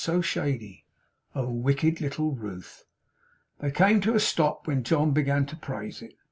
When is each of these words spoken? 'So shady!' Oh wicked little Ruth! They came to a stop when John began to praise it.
'So 0.03 0.19
shady!' 0.19 0.83
Oh 1.35 1.51
wicked 1.51 2.01
little 2.01 2.31
Ruth! 2.33 2.85
They 3.59 3.69
came 3.69 4.01
to 4.01 4.15
a 4.15 4.19
stop 4.19 4.65
when 4.65 4.83
John 4.83 5.11
began 5.11 5.45
to 5.45 5.55
praise 5.55 6.01
it. 6.01 6.17